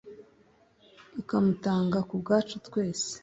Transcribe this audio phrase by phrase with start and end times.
[1.21, 3.11] ikamutanga ku bwacu twese,